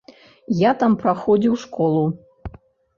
Я 0.61 0.71
там 0.79 0.97
праходзіў 1.05 1.61
школу. 1.67 2.05